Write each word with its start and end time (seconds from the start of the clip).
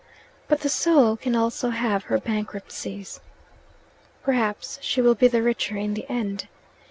But 0.47 0.61
the 0.61 0.67
soul 0.69 1.15
can 1.15 1.35
also 1.35 1.69
have 1.69 2.05
her 2.05 2.17
bankruptcies. 2.17 3.19
Perhaps 4.23 4.79
she 4.81 4.99
will 4.99 5.13
be 5.13 5.27
the 5.27 5.43
richer 5.43 5.77
in 5.77 5.93
the 5.93 6.09
end. 6.11 6.47